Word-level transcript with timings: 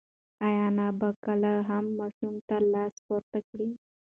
ایا 0.45 0.63
انا 0.69 0.87
به 0.91 0.97
بیا 1.13 1.19
کله 1.25 1.51
هم 1.69 1.85
ماشوم 1.99 2.35
ته 2.47 2.55
لاس 2.71 2.93
پورته 3.05 3.39
کړي؟ 3.49 3.69